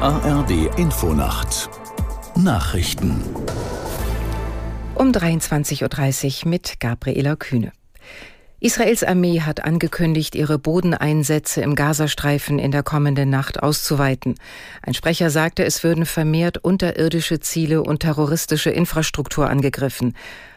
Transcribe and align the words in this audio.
ARD 0.00 0.78
Infonacht 0.78 1.68
Nachrichten 2.36 3.20
um 4.94 5.10
23.30 5.10 6.44
Uhr 6.44 6.50
mit 6.50 6.78
Gabriela 6.78 7.34
Kühne. 7.34 7.72
Israels 8.60 9.02
Armee 9.02 9.40
hat 9.40 9.64
angekündigt, 9.64 10.36
ihre 10.36 10.60
Bodeneinsätze 10.60 11.62
im 11.62 11.74
Gazastreifen 11.74 12.60
in 12.60 12.70
der 12.70 12.84
kommenden 12.84 13.28
Nacht 13.28 13.60
auszuweiten. 13.60 14.36
Ein 14.82 14.94
Sprecher 14.94 15.30
sagte, 15.30 15.64
es 15.64 15.82
würden 15.82 16.06
vermehrt 16.06 16.58
unterirdische 16.58 17.40
Ziele 17.40 17.82
und 17.82 17.98
terroristische 17.98 18.70
Infrastruktur 18.70 19.50
angegriffen. 19.50 20.14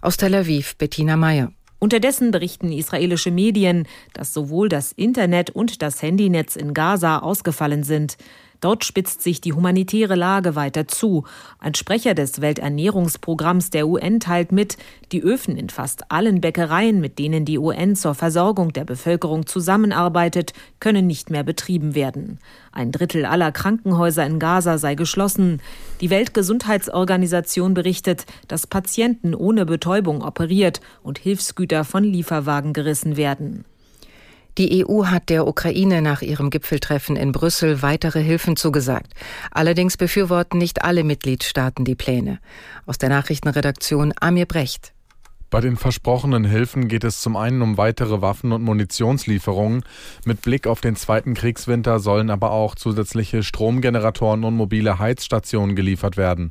Aus 0.00 0.16
Tel 0.16 0.36
Aviv 0.36 0.76
Bettina 0.76 1.16
Meyer. 1.16 1.50
Unterdessen 1.80 2.30
berichten 2.30 2.72
israelische 2.72 3.32
Medien, 3.32 3.86
dass 4.12 4.32
sowohl 4.32 4.68
das 4.68 4.92
Internet 4.92 5.50
und 5.50 5.82
das 5.82 6.00
Handynetz 6.02 6.54
in 6.54 6.72
Gaza 6.72 7.18
ausgefallen 7.18 7.82
sind. 7.82 8.16
Dort 8.64 8.82
spitzt 8.82 9.20
sich 9.20 9.42
die 9.42 9.52
humanitäre 9.52 10.14
Lage 10.14 10.56
weiter 10.56 10.88
zu. 10.88 11.24
Ein 11.58 11.74
Sprecher 11.74 12.14
des 12.14 12.40
Welternährungsprogramms 12.40 13.68
der 13.68 13.86
UN 13.86 14.20
teilt 14.20 14.52
mit, 14.52 14.78
die 15.12 15.20
Öfen 15.20 15.58
in 15.58 15.68
fast 15.68 16.10
allen 16.10 16.40
Bäckereien, 16.40 16.98
mit 16.98 17.18
denen 17.18 17.44
die 17.44 17.58
UN 17.58 17.94
zur 17.94 18.14
Versorgung 18.14 18.72
der 18.72 18.86
Bevölkerung 18.86 19.44
zusammenarbeitet, 19.44 20.54
können 20.80 21.06
nicht 21.06 21.28
mehr 21.28 21.42
betrieben 21.42 21.94
werden. 21.94 22.38
Ein 22.72 22.90
Drittel 22.90 23.26
aller 23.26 23.52
Krankenhäuser 23.52 24.24
in 24.24 24.38
Gaza 24.38 24.78
sei 24.78 24.94
geschlossen. 24.94 25.60
Die 26.00 26.08
Weltgesundheitsorganisation 26.08 27.74
berichtet, 27.74 28.24
dass 28.48 28.66
Patienten 28.66 29.34
ohne 29.34 29.66
Betäubung 29.66 30.22
operiert 30.22 30.80
und 31.02 31.18
Hilfsgüter 31.18 31.84
von 31.84 32.02
Lieferwagen 32.02 32.72
gerissen 32.72 33.18
werden. 33.18 33.66
Die 34.56 34.86
EU 34.86 35.06
hat 35.06 35.30
der 35.30 35.48
Ukraine 35.48 36.00
nach 36.00 36.22
ihrem 36.22 36.50
Gipfeltreffen 36.50 37.16
in 37.16 37.32
Brüssel 37.32 37.82
weitere 37.82 38.22
Hilfen 38.22 38.56
zugesagt. 38.56 39.12
Allerdings 39.50 39.96
befürworten 39.96 40.58
nicht 40.58 40.84
alle 40.84 41.02
Mitgliedstaaten 41.02 41.84
die 41.84 41.96
Pläne. 41.96 42.38
Aus 42.86 42.98
der 42.98 43.08
Nachrichtenredaktion 43.08 44.12
Amir 44.20 44.46
Brecht. 44.46 44.92
Bei 45.50 45.60
den 45.60 45.76
versprochenen 45.76 46.44
Hilfen 46.44 46.88
geht 46.88 47.04
es 47.04 47.20
zum 47.20 47.36
einen 47.36 47.62
um 47.62 47.76
weitere 47.76 48.20
Waffen- 48.20 48.52
und 48.52 48.62
Munitionslieferungen. 48.62 49.84
Mit 50.24 50.42
Blick 50.42 50.66
auf 50.66 50.80
den 50.80 50.96
zweiten 50.96 51.34
Kriegswinter 51.34 52.00
sollen 52.00 52.30
aber 52.30 52.50
auch 52.50 52.74
zusätzliche 52.74 53.42
Stromgeneratoren 53.42 54.44
und 54.44 54.56
mobile 54.56 54.98
Heizstationen 54.98 55.76
geliefert 55.76 56.16
werden. 56.16 56.50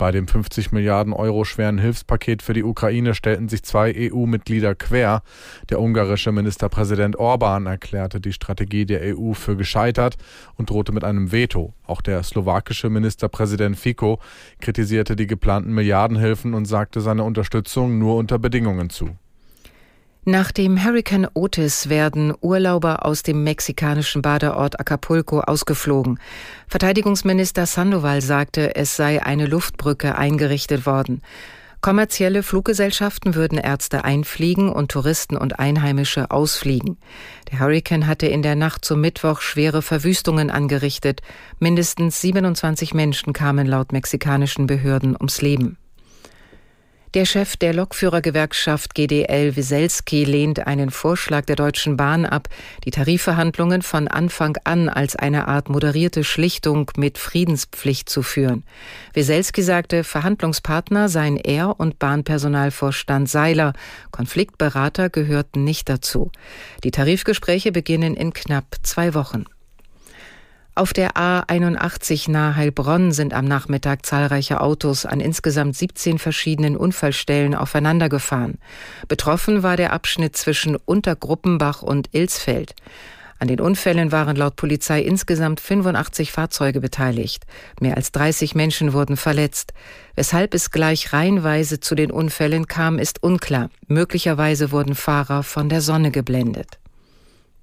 Bei 0.00 0.12
dem 0.12 0.26
50 0.26 0.72
Milliarden 0.72 1.12
Euro 1.12 1.44
schweren 1.44 1.76
Hilfspaket 1.76 2.40
für 2.40 2.54
die 2.54 2.64
Ukraine 2.64 3.14
stellten 3.14 3.50
sich 3.50 3.62
zwei 3.64 3.94
EU-Mitglieder 3.94 4.74
quer. 4.74 5.22
Der 5.68 5.78
ungarische 5.78 6.32
Ministerpräsident 6.32 7.16
Orban 7.16 7.66
erklärte 7.66 8.18
die 8.18 8.32
Strategie 8.32 8.86
der 8.86 9.14
EU 9.14 9.34
für 9.34 9.56
gescheitert 9.56 10.16
und 10.56 10.70
drohte 10.70 10.92
mit 10.92 11.04
einem 11.04 11.32
Veto. 11.32 11.74
Auch 11.86 12.00
der 12.00 12.22
slowakische 12.22 12.88
Ministerpräsident 12.88 13.76
Fico 13.76 14.20
kritisierte 14.62 15.16
die 15.16 15.26
geplanten 15.26 15.74
Milliardenhilfen 15.74 16.54
und 16.54 16.64
sagte 16.64 17.02
seine 17.02 17.24
Unterstützung 17.24 17.98
nur 17.98 18.16
unter 18.16 18.38
Bedingungen 18.38 18.88
zu. 18.88 19.10
Nach 20.30 20.52
dem 20.52 20.84
Hurricane 20.84 21.26
Otis 21.34 21.88
werden 21.88 22.32
Urlauber 22.40 23.04
aus 23.04 23.24
dem 23.24 23.42
mexikanischen 23.42 24.22
Badeort 24.22 24.78
Acapulco 24.78 25.40
ausgeflogen. 25.40 26.20
Verteidigungsminister 26.68 27.66
Sandoval 27.66 28.22
sagte, 28.22 28.76
es 28.76 28.94
sei 28.94 29.20
eine 29.20 29.46
Luftbrücke 29.46 30.16
eingerichtet 30.16 30.86
worden. 30.86 31.20
Kommerzielle 31.80 32.44
Fluggesellschaften 32.44 33.34
würden 33.34 33.58
Ärzte 33.58 34.04
einfliegen 34.04 34.68
und 34.68 34.92
Touristen 34.92 35.36
und 35.36 35.58
Einheimische 35.58 36.30
ausfliegen. 36.30 36.98
Der 37.50 37.58
Hurricane 37.58 38.06
hatte 38.06 38.28
in 38.28 38.42
der 38.42 38.54
Nacht 38.54 38.84
zum 38.84 39.00
Mittwoch 39.00 39.40
schwere 39.40 39.82
Verwüstungen 39.82 40.48
angerichtet. 40.48 41.22
Mindestens 41.58 42.20
27 42.20 42.94
Menschen 42.94 43.32
kamen 43.32 43.66
laut 43.66 43.90
mexikanischen 43.90 44.68
Behörden 44.68 45.16
ums 45.16 45.42
Leben. 45.42 45.76
Der 47.14 47.24
Chef 47.24 47.56
der 47.56 47.74
Lokführergewerkschaft 47.74 48.94
GDL 48.94 49.56
Wieselski 49.56 50.22
lehnt 50.22 50.68
einen 50.68 50.90
Vorschlag 50.90 51.44
der 51.44 51.56
Deutschen 51.56 51.96
Bahn 51.96 52.24
ab, 52.24 52.48
die 52.84 52.92
Tarifverhandlungen 52.92 53.82
von 53.82 54.06
Anfang 54.06 54.56
an 54.62 54.88
als 54.88 55.16
eine 55.16 55.48
Art 55.48 55.68
moderierte 55.68 56.22
Schlichtung 56.22 56.88
mit 56.96 57.18
Friedenspflicht 57.18 58.08
zu 58.08 58.22
führen. 58.22 58.62
Wieselski 59.12 59.62
sagte, 59.62 60.04
Verhandlungspartner 60.04 61.08
seien 61.08 61.36
er 61.36 61.80
und 61.80 61.98
Bahnpersonalvorstand 61.98 63.28
Seiler. 63.28 63.72
Konfliktberater 64.12 65.10
gehörten 65.10 65.64
nicht 65.64 65.88
dazu. 65.88 66.30
Die 66.84 66.92
Tarifgespräche 66.92 67.72
beginnen 67.72 68.14
in 68.14 68.32
knapp 68.32 68.76
zwei 68.84 69.14
Wochen. 69.14 69.46
Auf 70.76 70.92
der 70.92 71.12
A81 71.16 72.30
nahe 72.30 72.56
Heilbronn 72.56 73.12
sind 73.12 73.34
am 73.34 73.44
Nachmittag 73.44 74.06
zahlreiche 74.06 74.60
Autos 74.60 75.04
an 75.04 75.20
insgesamt 75.20 75.76
17 75.76 76.18
verschiedenen 76.18 76.76
Unfallstellen 76.76 77.54
aufeinandergefahren. 77.54 78.58
Betroffen 79.08 79.62
war 79.62 79.76
der 79.76 79.92
Abschnitt 79.92 80.36
zwischen 80.36 80.76
Untergruppenbach 80.76 81.82
und 81.82 82.08
Ilsfeld. 82.12 82.74
An 83.40 83.48
den 83.48 83.60
Unfällen 83.60 84.12
waren 84.12 84.36
laut 84.36 84.56
Polizei 84.56 85.00
insgesamt 85.00 85.60
85 85.60 86.30
Fahrzeuge 86.30 86.80
beteiligt. 86.80 87.46
Mehr 87.80 87.96
als 87.96 88.12
30 88.12 88.54
Menschen 88.54 88.92
wurden 88.92 89.16
verletzt. 89.16 89.72
Weshalb 90.14 90.52
es 90.52 90.70
gleich 90.70 91.14
reihenweise 91.14 91.80
zu 91.80 91.94
den 91.94 92.10
Unfällen 92.10 92.66
kam, 92.66 92.98
ist 92.98 93.22
unklar. 93.22 93.70
Möglicherweise 93.86 94.72
wurden 94.72 94.94
Fahrer 94.94 95.42
von 95.42 95.70
der 95.70 95.80
Sonne 95.80 96.10
geblendet. 96.10 96.79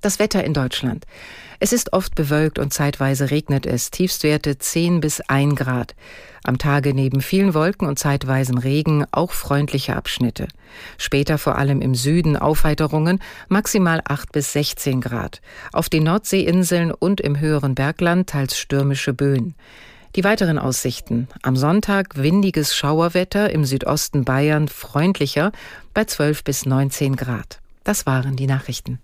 Das 0.00 0.20
Wetter 0.20 0.44
in 0.44 0.54
Deutschland. 0.54 1.06
Es 1.58 1.72
ist 1.72 1.92
oft 1.92 2.14
bewölkt 2.14 2.60
und 2.60 2.72
zeitweise 2.72 3.32
regnet 3.32 3.66
es, 3.66 3.90
Tiefstwerte 3.90 4.56
10 4.56 5.00
bis 5.00 5.20
1 5.22 5.56
Grad. 5.56 5.96
Am 6.44 6.56
Tage 6.56 6.94
neben 6.94 7.20
vielen 7.20 7.52
Wolken 7.52 7.88
und 7.88 7.98
zeitweisen 7.98 8.58
Regen 8.58 9.06
auch 9.10 9.32
freundliche 9.32 9.96
Abschnitte. 9.96 10.46
Später 10.98 11.36
vor 11.36 11.58
allem 11.58 11.80
im 11.80 11.96
Süden 11.96 12.36
Aufheiterungen, 12.36 13.18
maximal 13.48 14.00
8 14.04 14.30
bis 14.30 14.52
16 14.52 15.00
Grad. 15.00 15.40
Auf 15.72 15.88
den 15.88 16.04
Nordseeinseln 16.04 16.92
und 16.92 17.20
im 17.20 17.40
höheren 17.40 17.74
Bergland 17.74 18.30
teils 18.30 18.56
stürmische 18.56 19.12
Böen. 19.12 19.56
Die 20.14 20.22
weiteren 20.22 20.60
Aussichten. 20.60 21.26
Am 21.42 21.56
Sonntag 21.56 22.16
windiges 22.16 22.74
Schauerwetter, 22.74 23.50
im 23.50 23.64
Südosten 23.64 24.24
Bayern 24.24 24.68
freundlicher 24.68 25.50
bei 25.92 26.04
12 26.04 26.44
bis 26.44 26.66
19 26.66 27.16
Grad. 27.16 27.58
Das 27.82 28.06
waren 28.06 28.36
die 28.36 28.46
Nachrichten. 28.46 29.00